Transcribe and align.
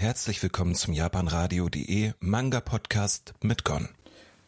Herzlich 0.00 0.42
willkommen 0.42 0.74
zum 0.74 0.94
japanradio.de 0.94 2.12
Manga 2.20 2.60
Podcast 2.60 3.34
mit 3.42 3.66
Gon. 3.66 3.90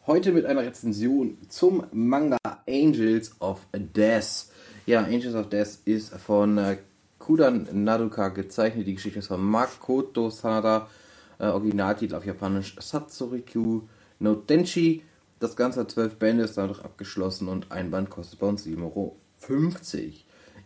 Heute 0.07 0.31
mit 0.31 0.47
einer 0.47 0.63
Rezension 0.63 1.37
zum 1.47 1.83
Manga 1.91 2.39
Angels 2.67 3.39
of 3.39 3.59
Death. 3.71 4.47
Ja, 4.87 5.03
Angels 5.03 5.35
of 5.35 5.49
Death 5.49 5.77
ist 5.85 6.11
von 6.15 6.57
äh, 6.57 6.77
Kudan 7.19 7.67
Naruka 7.71 8.29
gezeichnet. 8.29 8.87
Die 8.87 8.95
Geschichte 8.95 9.19
ist 9.19 9.27
von 9.27 9.43
Makoto 9.43 10.31
Sanada. 10.31 10.89
Äh, 11.37 11.45
Originaltitel 11.45 12.15
auf 12.15 12.25
Japanisch 12.25 12.75
Satsuriku 12.79 13.83
no 14.17 14.33
Tenchi. 14.33 15.03
Das 15.39 15.55
Ganze 15.55 15.81
hat 15.81 15.91
zwölf 15.91 16.15
Bände, 16.15 16.45
ist 16.45 16.57
dadurch 16.57 16.83
abgeschlossen 16.83 17.47
und 17.47 17.71
ein 17.71 17.91
Band 17.91 18.09
kostet 18.09 18.39
bei 18.39 18.47
uns 18.47 18.65
7,50 18.65 18.81
Euro. 18.81 19.15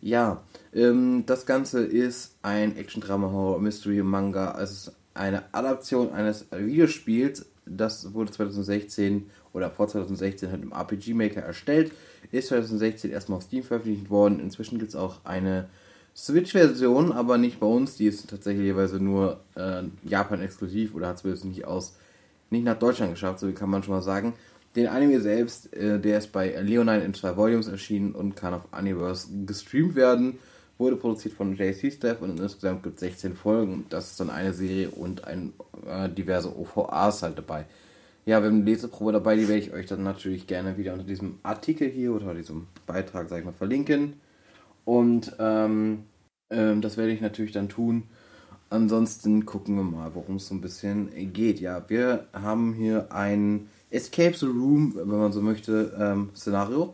Ja, 0.01 0.43
ähm, 0.73 1.23
das 1.25 1.45
Ganze 1.45 1.83
ist 1.83 2.35
ein 2.41 2.77
Action-Drama-Horror-Mystery-Manga. 2.77 4.59
Es 4.61 4.71
ist 4.71 4.91
eine 5.13 5.43
Adaption 5.53 6.11
eines 6.13 6.45
Videospiels. 6.51 7.45
Das 7.65 8.13
wurde 8.13 8.31
2016 8.31 9.29
oder 9.53 9.71
vor 9.71 9.87
2016 9.87 10.51
halt 10.51 10.61
im 10.61 10.71
RPG 10.71 11.13
Maker 11.13 11.41
erstellt. 11.41 11.91
Ist 12.31 12.49
2016 12.49 13.11
erstmal 13.11 13.37
auf 13.37 13.43
Steam 13.43 13.63
veröffentlicht 13.63 14.09
worden. 14.09 14.39
Inzwischen 14.39 14.79
gibt 14.79 14.89
es 14.89 14.95
auch 14.95 15.25
eine 15.25 15.67
Switch-Version, 16.15 17.11
aber 17.11 17.37
nicht 17.37 17.59
bei 17.59 17.67
uns. 17.67 17.95
Die 17.95 18.05
ist 18.05 18.29
tatsächlich 18.29 18.65
jeweils 18.65 18.93
nur 18.93 19.39
äh, 19.55 19.83
Japan 20.03 20.41
exklusiv 20.41 20.95
oder 20.95 21.07
hat 21.07 21.23
es 21.25 21.43
nicht 21.43 21.65
aus 21.65 21.95
nicht 22.49 22.63
nach 22.63 22.79
Deutschland 22.79 23.11
geschafft, 23.11 23.39
so 23.39 23.51
kann 23.51 23.69
man 23.69 23.83
schon 23.83 23.93
mal 23.93 24.01
sagen. 24.01 24.33
Den 24.75 24.87
Anime 24.87 25.21
selbst, 25.21 25.73
äh, 25.73 25.99
der 25.99 26.19
ist 26.19 26.31
bei 26.31 26.49
Leonine 26.61 27.03
in 27.03 27.13
zwei 27.13 27.35
Volumes 27.35 27.67
erschienen 27.67 28.13
und 28.13 28.35
kann 28.35 28.53
auf 28.53 28.63
Universe 28.77 29.27
gestreamt 29.45 29.95
werden. 29.95 30.39
Wurde 30.77 30.95
produziert 30.95 31.33
von 31.33 31.55
JC 31.55 31.91
Staff 31.91 32.21
und 32.21 32.39
insgesamt 32.39 32.83
gibt 32.83 32.95
es 32.95 32.99
16 33.01 33.35
Folgen. 33.35 33.85
Das 33.89 34.11
ist 34.11 34.19
dann 34.19 34.29
eine 34.29 34.53
Serie 34.53 34.89
und 34.91 35.23
ein, 35.25 35.53
äh, 35.87 36.07
diverse 36.09 36.55
OVAs 36.55 37.23
halt 37.23 37.37
dabei. 37.37 37.65
Ja, 38.27 38.41
wir 38.41 38.49
haben 38.49 38.57
eine 38.57 38.65
Leseprobe 38.65 39.13
dabei, 39.13 39.37
die 39.37 39.47
werde 39.47 39.61
ich 39.61 39.73
euch 39.73 39.85
dann 39.85 40.03
natürlich 40.03 40.47
gerne 40.47 40.77
wieder 40.77 40.93
unter 40.93 41.05
diesem 41.05 41.39
Artikel 41.43 41.89
hier 41.89 42.13
oder 42.13 42.33
diesem 42.35 42.67
Beitrag, 42.85 43.29
sag 43.29 43.39
ich 43.39 43.45
mal, 43.45 43.53
verlinken. 43.53 44.19
Und 44.83 45.33
ähm, 45.39 46.03
ähm, 46.49 46.81
das 46.81 46.97
werde 46.97 47.13
ich 47.13 47.21
natürlich 47.21 47.53
dann 47.53 47.69
tun. 47.69 48.03
Ansonsten 48.69 49.45
gucken 49.45 49.75
wir 49.75 49.83
mal, 49.83 50.13
worum 50.13 50.35
es 50.35 50.47
so 50.47 50.55
ein 50.55 50.61
bisschen 50.61 51.09
geht. 51.31 51.61
Ja, 51.61 51.89
wir 51.89 52.27
haben 52.33 52.73
hier 52.73 53.13
ein 53.13 53.69
Escape 53.89 54.35
the 54.35 54.45
Room, 54.45 54.93
wenn 54.95 55.07
man 55.07 55.31
so 55.31 55.41
möchte, 55.41 55.95
ähm, 55.99 56.29
Szenario. 56.35 56.93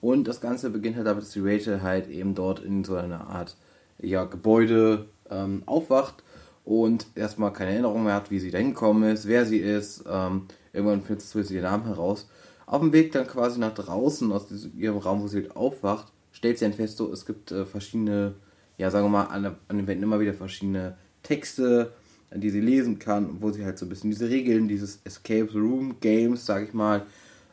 Und 0.00 0.28
das 0.28 0.40
Ganze 0.40 0.70
beginnt 0.70 0.96
halt 0.96 1.06
damit, 1.06 1.24
dass 1.24 1.30
die 1.30 1.40
Rachel 1.40 1.82
halt 1.82 2.08
eben 2.08 2.34
dort 2.34 2.60
in 2.60 2.84
so 2.84 2.94
einer 2.94 3.28
Art 3.28 3.56
ja, 4.00 4.24
Gebäude 4.24 5.06
ähm, 5.30 5.62
aufwacht 5.66 6.22
und 6.64 7.06
erstmal 7.14 7.52
keine 7.52 7.72
Erinnerung 7.72 8.04
mehr 8.04 8.14
hat, 8.14 8.30
wie 8.30 8.38
sie 8.38 8.50
da 8.50 8.58
hingekommen 8.58 9.10
ist, 9.10 9.26
wer 9.26 9.44
sie 9.44 9.58
ist. 9.58 10.04
Ähm, 10.08 10.46
irgendwann 10.72 11.02
findet 11.02 11.22
sie 11.22 11.54
den 11.54 11.62
Namen 11.62 11.86
heraus. 11.86 12.28
Auf 12.66 12.80
dem 12.80 12.92
Weg 12.92 13.12
dann 13.12 13.26
quasi 13.26 13.58
nach 13.58 13.74
draußen 13.74 14.30
aus 14.30 14.46
diesem, 14.46 14.78
ihrem 14.78 14.98
Raum, 14.98 15.22
wo 15.22 15.26
sie 15.26 15.38
halt 15.38 15.56
aufwacht, 15.56 16.12
stellt 16.30 16.58
sie 16.58 16.66
dann 16.66 16.74
fest, 16.74 16.98
so, 16.98 17.10
es 17.12 17.26
gibt 17.26 17.50
äh, 17.50 17.64
verschiedene, 17.64 18.34
ja 18.76 18.90
sagen 18.90 19.06
wir 19.06 19.10
mal, 19.10 19.24
an, 19.24 19.56
an 19.66 19.76
den 19.76 19.86
Wänden 19.86 20.04
immer 20.04 20.20
wieder 20.20 20.34
verschiedene 20.34 20.96
Texte, 21.22 21.92
die 22.34 22.50
sie 22.50 22.60
lesen 22.60 22.98
kann, 22.98 23.40
wo 23.40 23.50
sie 23.50 23.64
halt 23.64 23.78
so 23.78 23.86
ein 23.86 23.88
bisschen 23.88 24.10
diese 24.10 24.28
Regeln 24.28 24.68
dieses 24.68 25.00
Escape 25.04 25.52
Room 25.52 25.96
Games, 26.00 26.44
sag 26.44 26.64
ich 26.64 26.74
mal, 26.74 27.06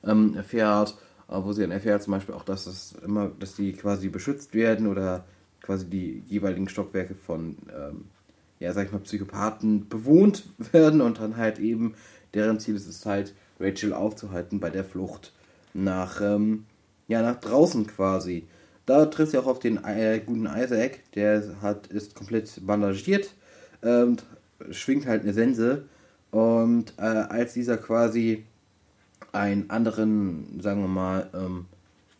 ähm, 0.04 0.36
erfährt, 0.36 0.98
äh, 1.30 1.38
wo 1.42 1.54
sie 1.54 1.62
dann 1.62 1.72
erfährt 1.72 2.04
zum 2.04 2.12
Beispiel 2.12 2.36
auch, 2.36 2.44
dass 2.44 2.68
es 2.68 2.96
immer, 3.04 3.32
dass 3.40 3.56
die 3.56 3.74
quasi 3.74 4.10
beschützt 4.10 4.54
werden 4.54 4.88
oder 4.88 5.26
quasi 5.62 5.86
die 5.86 6.24
jeweiligen 6.28 6.70
Stockwerke 6.70 7.16
von, 7.16 7.58
ähm, 7.76 8.06
ja, 8.60 8.74
sag 8.74 8.88
ich 8.88 8.92
mal, 8.92 9.00
Psychopathen 9.00 9.88
bewohnt 9.88 10.44
werden 10.72 11.02
und 11.02 11.20
dann 11.20 11.38
halt 11.38 11.60
eben 11.60 11.96
deren 12.34 12.60
Ziel 12.60 12.76
ist 12.76 12.88
es 12.88 13.06
halt, 13.06 13.34
Rachel 13.60 13.94
aufzuhalten 13.94 14.60
bei 14.60 14.70
der 14.70 14.84
Flucht 14.84 15.32
nach, 15.74 16.22
ähm, 16.22 16.66
ja, 17.08 17.22
nach 17.22 17.40
draußen 17.40 17.88
quasi. 17.88 18.48
Da 18.86 19.06
trifft 19.06 19.32
sie 19.32 19.38
auch 19.38 19.48
auf 19.48 19.60
den 19.60 19.84
äh, 19.84 20.22
guten 20.24 20.46
Isaac, 20.46 21.00
der 21.14 21.56
hat, 21.62 21.88
ist 21.88 22.14
komplett 22.14 22.66
bandagiert, 22.66 23.34
ähm, 23.82 24.18
schwingt 24.72 25.06
halt 25.06 25.24
eine 25.24 25.34
Sense. 25.34 25.86
Und 26.32 26.94
äh, 26.98 27.02
als 27.02 27.54
dieser 27.54 27.78
quasi 27.78 28.44
einen 29.32 29.70
anderen, 29.70 30.60
sagen 30.62 30.82
wir 30.82 30.88
mal, 30.88 31.30
ähm, 31.34 31.66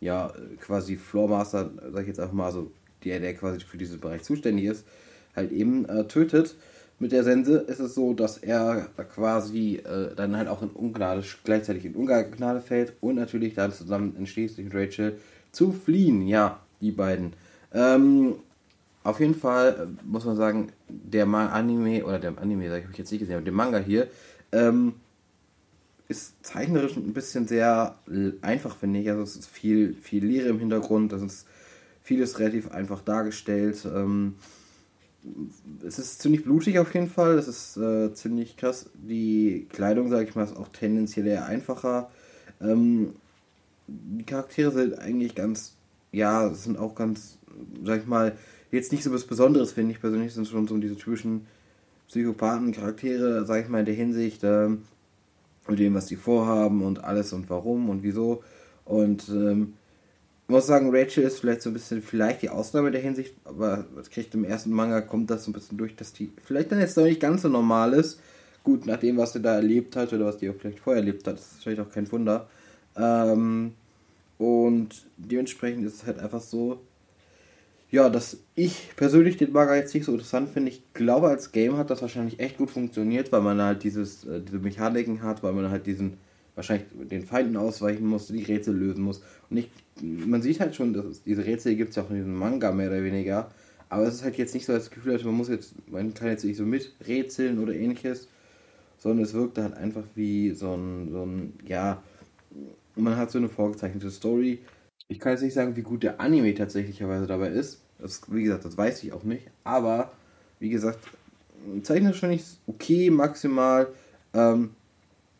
ja, 0.00 0.32
quasi 0.60 0.96
Floormaster, 0.96 1.70
sag 1.92 2.02
ich 2.02 2.08
jetzt 2.08 2.20
einfach 2.20 2.34
mal, 2.34 2.46
also 2.46 2.70
der, 3.04 3.20
der 3.20 3.34
quasi 3.34 3.60
für 3.60 3.78
diesen 3.78 4.00
Bereich 4.00 4.22
zuständig 4.22 4.66
ist, 4.66 4.84
halt 5.34 5.52
eben 5.52 5.86
äh, 5.86 6.06
tötet 6.06 6.56
mit 6.98 7.12
der 7.12 7.24
Sense, 7.24 7.58
ist 7.58 7.80
es 7.80 7.94
so, 7.94 8.14
dass 8.14 8.38
er 8.38 8.88
quasi 9.14 9.76
äh, 9.76 10.14
dann 10.14 10.36
halt 10.36 10.48
auch 10.48 10.62
in 10.62 10.70
Ungnade, 10.70 11.22
gleichzeitig 11.44 11.84
in 11.84 11.94
Ungnade 11.94 12.60
fällt 12.60 12.94
und 13.00 13.16
natürlich 13.16 13.54
dann 13.54 13.72
zusammen 13.72 14.14
entschließt 14.16 14.56
sich 14.56 14.74
Rachel 14.74 15.18
zu 15.52 15.72
fliehen. 15.72 16.26
Ja, 16.26 16.60
die 16.80 16.92
beiden. 16.92 17.34
Ähm, 17.72 18.36
auf 19.06 19.20
jeden 19.20 19.34
Fall 19.34 19.88
äh, 19.88 20.06
muss 20.06 20.24
man 20.24 20.36
sagen, 20.36 20.72
der 20.88 21.26
Anime, 21.26 22.04
oder 22.04 22.18
der 22.18 22.38
Anime, 22.38 22.68
sag 22.68 22.84
ich, 22.84 22.90
ich 22.90 22.98
jetzt 22.98 23.10
nicht 23.12 23.20
gesehen, 23.20 23.36
aber 23.36 23.44
der 23.44 23.52
Manga 23.52 23.78
hier, 23.78 24.08
ähm, 24.52 24.94
ist 26.08 26.34
zeichnerisch 26.44 26.96
ein 26.96 27.12
bisschen 27.12 27.46
sehr 27.48 27.98
einfach, 28.42 28.76
finde 28.76 29.00
ich. 29.00 29.10
Also 29.10 29.22
es 29.22 29.36
ist 29.36 29.48
viel, 29.48 29.94
viel 29.94 30.24
Leere 30.24 30.48
im 30.48 30.58
Hintergrund, 30.58 31.12
das 31.12 31.22
ist 31.22 31.46
vieles 32.02 32.38
relativ 32.38 32.70
einfach 32.70 33.00
dargestellt. 33.00 33.84
Ähm, 33.92 34.36
es 35.84 35.98
ist 35.98 36.20
ziemlich 36.22 36.44
blutig 36.44 36.78
auf 36.78 36.94
jeden 36.94 37.08
Fall, 37.08 37.36
das 37.36 37.48
ist 37.48 37.76
äh, 37.76 38.12
ziemlich 38.14 38.56
krass. 38.56 38.88
Die 38.94 39.66
Kleidung, 39.70 40.08
sage 40.08 40.28
ich 40.28 40.34
mal, 40.36 40.44
ist 40.44 40.56
auch 40.56 40.68
tendenziell 40.68 41.26
eher 41.26 41.46
einfacher. 41.46 42.10
Ähm, 42.60 43.14
die 43.88 44.24
Charaktere 44.24 44.70
sind 44.70 44.98
eigentlich 44.98 45.34
ganz, 45.34 45.74
ja, 46.12 46.52
sind 46.54 46.78
auch 46.78 46.94
ganz, 46.94 47.38
sag 47.84 48.00
ich 48.00 48.06
mal, 48.06 48.36
jetzt 48.70 48.92
nicht 48.92 49.04
so 49.04 49.12
was 49.12 49.24
Besonderes, 49.24 49.72
finde 49.72 49.92
ich 49.92 50.00
persönlich, 50.00 50.34
sind 50.34 50.48
schon 50.48 50.66
so 50.66 50.76
diese 50.78 50.96
typischen 50.96 51.46
Psychopathen-Charaktere, 52.08 53.44
sag 53.44 53.64
ich 53.64 53.68
mal, 53.68 53.80
in 53.80 53.86
der 53.86 53.94
Hinsicht, 53.94 54.44
äh, 54.44 54.68
mit 55.68 55.78
dem, 55.78 55.94
was 55.94 56.06
die 56.06 56.16
vorhaben 56.16 56.82
und 56.82 57.02
alles 57.04 57.32
und 57.32 57.50
warum 57.50 57.88
und 57.90 58.02
wieso. 58.02 58.42
Und 58.84 59.28
ähm, 59.28 59.74
muss 60.48 60.66
sagen, 60.66 60.94
Rachel 60.94 61.24
ist 61.24 61.40
vielleicht 61.40 61.62
so 61.62 61.70
ein 61.70 61.72
bisschen 61.72 62.02
vielleicht 62.02 62.42
die 62.42 62.50
Ausnahme 62.50 62.92
der 62.92 63.00
Hinsicht, 63.00 63.34
aber 63.44 63.84
es 64.00 64.10
kriegt 64.10 64.34
im 64.34 64.44
ersten 64.44 64.70
Manga 64.70 65.00
kommt 65.00 65.30
das 65.30 65.44
so 65.44 65.50
ein 65.50 65.54
bisschen 65.54 65.76
durch, 65.76 65.96
dass 65.96 66.12
die 66.12 66.30
vielleicht 66.44 66.70
dann 66.70 66.78
jetzt 66.78 66.96
noch 66.96 67.04
nicht 67.04 67.20
ganz 67.20 67.42
so 67.42 67.48
normal 67.48 67.92
ist. 67.94 68.20
Gut, 68.62 68.86
nach 68.86 68.98
dem, 68.98 69.16
was 69.16 69.32
sie 69.32 69.40
da 69.40 69.54
erlebt 69.54 69.96
hat 69.96 70.12
oder 70.12 70.26
was 70.26 70.38
die 70.38 70.48
auch 70.48 70.54
vielleicht 70.54 70.80
vorher 70.80 71.02
erlebt 71.02 71.26
hat, 71.26 71.36
ist 71.36 71.62
vielleicht 71.62 71.80
auch 71.80 71.90
kein 71.90 72.10
Wunder. 72.10 72.48
Ähm, 72.96 73.72
und 74.38 74.88
dementsprechend 75.16 75.84
ist 75.86 75.94
es 75.94 76.06
halt 76.06 76.18
einfach 76.18 76.40
so, 76.40 76.80
ja, 77.90 78.08
dass 78.08 78.38
ich 78.54 78.90
persönlich 78.96 79.36
den 79.36 79.52
Manga 79.52 79.76
jetzt 79.76 79.94
nicht 79.94 80.04
so 80.04 80.12
interessant 80.12 80.50
finde. 80.50 80.70
Ich 80.70 80.82
glaube, 80.92 81.28
als 81.28 81.52
Game 81.52 81.76
hat 81.76 81.90
das 81.90 82.02
wahrscheinlich 82.02 82.40
echt 82.40 82.58
gut 82.58 82.70
funktioniert, 82.70 83.30
weil 83.30 83.42
man 83.42 83.60
halt 83.60 83.84
dieses, 83.84 84.24
äh, 84.24 84.40
diese 84.40 84.58
Mechaniken 84.58 85.22
hat, 85.22 85.42
weil 85.42 85.52
man 85.52 85.70
halt 85.70 85.86
diesen, 85.86 86.14
wahrscheinlich 86.56 86.88
den 87.10 87.24
Feinden 87.24 87.56
ausweichen 87.56 88.06
muss, 88.06 88.26
die 88.26 88.42
Rätsel 88.42 88.74
lösen 88.74 89.04
muss. 89.04 89.22
Und 89.50 89.58
ich, 89.58 89.70
man 90.02 90.42
sieht 90.42 90.58
halt 90.58 90.74
schon, 90.74 90.94
dass 90.94 91.04
es, 91.04 91.22
diese 91.22 91.44
Rätsel 91.44 91.76
gibt 91.76 91.90
es 91.90 91.96
ja 91.96 92.02
auch 92.02 92.10
in 92.10 92.16
diesem 92.16 92.34
Manga 92.34 92.72
mehr 92.72 92.88
oder 92.88 93.04
weniger. 93.04 93.50
Aber 93.88 94.02
es 94.04 94.14
ist 94.14 94.24
halt 94.24 94.36
jetzt 94.36 94.54
nicht 94.54 94.66
so 94.66 94.72
das 94.72 94.90
Gefühl, 94.90 95.20
man 95.24 95.34
muss 95.34 95.48
jetzt, 95.48 95.74
man 95.88 96.12
kann 96.12 96.28
jetzt 96.28 96.44
nicht 96.44 96.56
so 96.56 96.64
miträtseln 96.64 97.60
oder 97.60 97.72
ähnliches, 97.72 98.26
sondern 98.98 99.24
es 99.24 99.32
wirkt 99.32 99.58
halt 99.58 99.74
einfach 99.74 100.02
wie 100.16 100.50
so 100.50 100.74
ein, 100.74 101.10
so 101.12 101.22
ein, 101.22 101.52
ja, 101.66 102.02
man 102.96 103.16
hat 103.16 103.30
so 103.30 103.38
eine 103.38 103.48
vorgezeichnete 103.48 104.10
Story, 104.10 104.58
ich 105.08 105.20
kann 105.20 105.32
jetzt 105.32 105.42
nicht 105.42 105.54
sagen, 105.54 105.76
wie 105.76 105.82
gut 105.82 106.02
der 106.02 106.20
Anime 106.20 106.54
tatsächlicherweise 106.54 107.26
dabei 107.26 107.48
ist. 107.48 107.80
Das, 107.98 108.20
wie 108.28 108.42
gesagt, 108.42 108.64
das 108.64 108.76
weiß 108.76 109.02
ich 109.04 109.12
auch 109.12 109.24
nicht. 109.24 109.46
Aber, 109.64 110.12
wie 110.58 110.68
gesagt, 110.68 110.98
zeichnet 111.82 112.16
schon 112.16 112.30
nicht 112.30 112.44
okay, 112.66 113.10
maximal. 113.10 113.88
Ähm, 114.34 114.70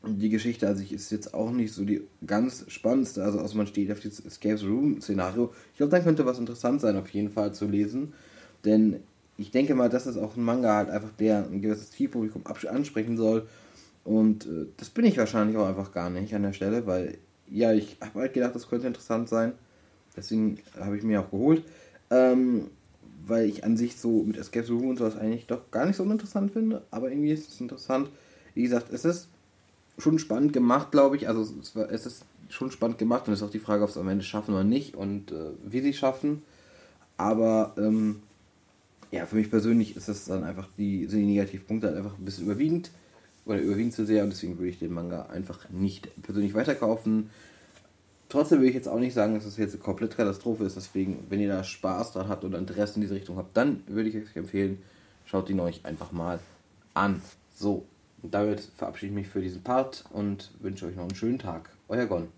die 0.06 0.28
Geschichte 0.28 0.68
an 0.68 0.76
sich 0.76 0.92
ist 0.92 1.10
jetzt 1.10 1.34
auch 1.34 1.50
nicht 1.50 1.72
so 1.72 1.84
die 1.84 2.02
ganz 2.26 2.64
spannendste. 2.68 3.24
Also, 3.24 3.40
also 3.40 3.56
man 3.56 3.66
steht 3.66 3.90
auf 3.90 4.00
dieses 4.00 4.24
Escape 4.24 4.60
Room 4.62 5.00
Szenario. 5.00 5.52
Ich 5.72 5.78
glaube, 5.78 5.90
dann 5.90 6.04
könnte 6.04 6.24
was 6.26 6.38
interessant 6.38 6.80
sein, 6.80 6.96
auf 6.96 7.08
jeden 7.08 7.30
Fall 7.30 7.52
zu 7.52 7.66
lesen. 7.66 8.12
Denn 8.64 9.00
ich 9.36 9.50
denke 9.50 9.74
mal, 9.74 9.88
das 9.88 10.06
ist 10.06 10.16
auch 10.16 10.36
ein 10.36 10.44
Manga 10.44 10.76
halt 10.76 10.90
einfach, 10.90 11.10
der 11.18 11.46
ein 11.46 11.60
gewisses 11.60 11.90
Zielpublikum 11.90 12.44
ansprechen 12.46 13.16
soll. 13.16 13.48
Und 14.04 14.46
äh, 14.46 14.66
das 14.76 14.90
bin 14.90 15.04
ich 15.04 15.18
wahrscheinlich 15.18 15.56
auch 15.56 15.66
einfach 15.66 15.92
gar 15.92 16.08
nicht 16.08 16.34
an 16.34 16.42
der 16.42 16.52
Stelle, 16.52 16.86
weil 16.86 17.18
ja, 17.50 17.72
ich 17.72 17.96
habe 18.00 18.20
halt 18.20 18.34
gedacht, 18.34 18.54
das 18.54 18.68
könnte 18.68 18.86
interessant 18.86 19.28
sein. 19.28 19.52
Deswegen 20.16 20.58
habe 20.78 20.96
ich 20.96 21.02
mir 21.02 21.20
auch 21.20 21.30
geholt. 21.30 21.64
Ähm, 22.10 22.70
weil 23.26 23.48
ich 23.48 23.64
an 23.64 23.76
sich 23.76 23.96
so 23.96 24.22
mit 24.22 24.36
Escape 24.36 24.68
Room 24.68 24.90
und 24.90 24.98
sowas 24.98 25.16
eigentlich 25.16 25.46
doch 25.46 25.70
gar 25.70 25.84
nicht 25.84 25.96
so 25.96 26.04
interessant 26.04 26.52
finde. 26.52 26.82
Aber 26.90 27.10
irgendwie 27.10 27.32
ist 27.32 27.48
es 27.48 27.60
interessant. 27.60 28.08
Wie 28.54 28.62
gesagt, 28.62 28.92
es 28.92 29.04
ist 29.04 29.28
schon 29.98 30.18
spannend 30.18 30.52
gemacht, 30.52 30.92
glaube 30.92 31.16
ich. 31.16 31.28
Also 31.28 31.46
es, 31.60 31.74
war, 31.74 31.90
es, 31.90 32.06
ist 32.06 32.24
schon 32.48 32.70
spannend 32.70 32.98
gemacht 32.98 33.26
und 33.26 33.34
es 33.34 33.40
ist 33.40 33.46
auch 33.46 33.50
die 33.50 33.58
Frage, 33.58 33.82
ob 33.82 33.90
es 33.90 33.96
am 33.96 34.08
Ende 34.08 34.24
schaffen 34.24 34.54
oder 34.54 34.64
nicht 34.64 34.94
und 34.94 35.32
äh, 35.32 35.50
wie 35.64 35.80
sie 35.80 35.92
schaffen. 35.92 36.42
Aber 37.16 37.74
ähm, 37.78 38.22
ja, 39.10 39.26
für 39.26 39.36
mich 39.36 39.50
persönlich 39.50 39.96
ist 39.96 40.08
das 40.08 40.26
dann 40.26 40.44
einfach 40.44 40.68
die, 40.78 41.06
sind 41.06 41.20
die 41.20 41.26
Negativpunkte 41.26 41.88
halt 41.88 41.96
einfach 41.96 42.18
ein 42.18 42.24
bisschen 42.24 42.44
überwiegend 42.44 42.90
oder 43.46 43.60
überwiegend 43.60 43.94
zu 43.94 44.04
sehr 44.04 44.24
und 44.24 44.30
deswegen 44.30 44.58
würde 44.58 44.70
ich 44.70 44.78
den 44.78 44.92
Manga 44.92 45.26
einfach 45.26 45.70
nicht 45.70 46.10
persönlich 46.22 46.52
weiterkaufen. 46.52 47.30
Trotzdem 48.28 48.60
will 48.60 48.68
ich 48.68 48.74
jetzt 48.74 48.88
auch 48.88 48.98
nicht 48.98 49.14
sagen, 49.14 49.34
dass 49.34 49.44
das 49.44 49.56
jetzt 49.56 49.74
eine 49.74 49.82
komplett 49.82 50.16
Katastrophe 50.16 50.64
ist. 50.64 50.76
Deswegen, 50.76 51.24
wenn 51.28 51.40
ihr 51.40 51.48
da 51.48 51.62
Spaß 51.62 52.12
dran 52.12 52.28
habt 52.28 52.44
oder 52.44 52.58
Interesse 52.58 52.96
in 52.96 53.02
diese 53.02 53.14
Richtung 53.14 53.36
habt, 53.36 53.56
dann 53.56 53.84
würde 53.86 54.08
ich 54.08 54.16
euch 54.16 54.34
empfehlen, 54.34 54.82
schaut 55.24 55.48
ihn 55.48 55.60
euch 55.60 55.84
einfach 55.84 56.10
mal 56.10 56.40
an. 56.92 57.22
So, 57.54 57.86
damit 58.22 58.60
verabschiede 58.60 59.10
ich 59.10 59.16
mich 59.16 59.28
für 59.28 59.40
diesen 59.40 59.62
Part 59.62 60.04
und 60.10 60.50
wünsche 60.58 60.86
euch 60.86 60.96
noch 60.96 61.04
einen 61.04 61.14
schönen 61.14 61.38
Tag. 61.38 61.70
Euer 61.88 62.06
Gon. 62.06 62.28